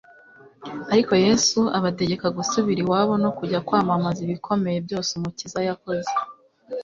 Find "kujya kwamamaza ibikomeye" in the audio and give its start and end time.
3.37-4.77